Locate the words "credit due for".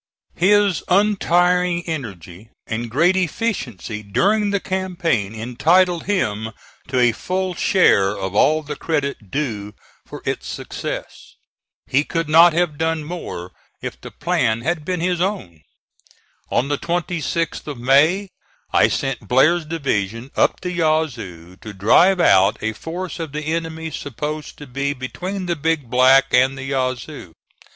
8.75-10.23